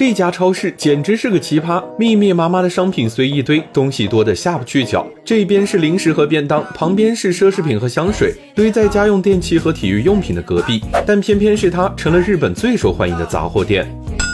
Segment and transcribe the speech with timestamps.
[0.00, 5.06] 这家超市简直是个奇葩，密密麻麻的商品随一堆，东西多得下不去脚。
[5.22, 13.86] 这边是零食和便当，旁边是奢侈品和香水，堆在家用电器和体育用品的隔壁，但偏偏是它成了日本最受欢迎的杂货店。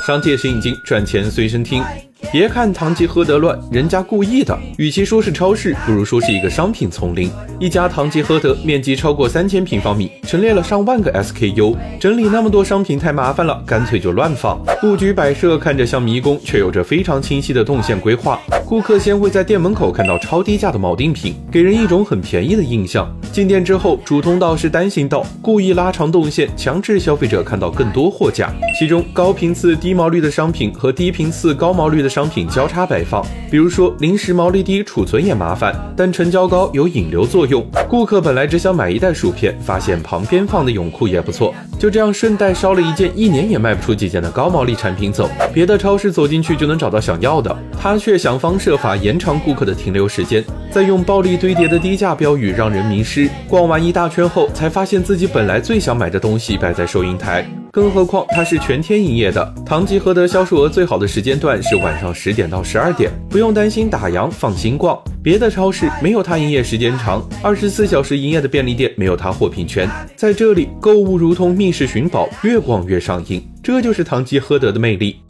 [0.06, 1.82] 商界是引经，赚钱随身听。
[2.32, 4.58] 别看堂吉诃德乱，人家故意的。
[4.78, 7.30] 与其说是超市，不如说是一个商品丛林。
[7.60, 11.76] 一家堂吉诃德，面积超过三千平方米，陈列了上万个 SKU。
[12.00, 14.60] 整理那么多商品太麻烦了，干脆就乱放。
[14.80, 18.40] 布局摆设看着像迷宫，却有着非常清晰的动线规划。
[18.66, 23.08] 顾客先会在店门口看到超低价的锚定品，给人一种很便宜的印象。
[23.32, 28.52] 进店之后，主通道是单行道，故意拉长动线，强制消费者看到更多货架。
[28.78, 33.22] 其中高频次低毛率的商品和低频次高毛率的商品交叉摆放。
[33.50, 37.62] 比如说零食毛利低，储存也麻烦，但成交高有引流作用。
[37.90, 45.28] 顾客本来只想买一袋薯片，发现旁边放的泳裤也不错，就这样顺带捎了一件一年也卖不出几件的高毛利产品走。
[45.52, 48.56] 别的超市走进去就能找到想要的，他却想方。
[48.58, 53.28] 设法延长顾客的停留时间，再用暴力堆叠的低价标语让人迷失。
[53.46, 57.46] 逛完一大圈后，才发现自己本来最想买的东西摆在收银台。
[57.76, 64.98] 更何况它是全天营业的，堂吉诃德销售额最好的时间段是晚上十点到十二点，不用担心打烊，放心逛。
[65.22, 69.86] 别的超市没有它营业时间长，二十四小时营业的便利店没有它货品全。
[70.16, 73.46] 在这里，购物如同密室寻宝，越逛越上瘾。
[73.62, 75.20] 这就是堂吉诃德的魅力。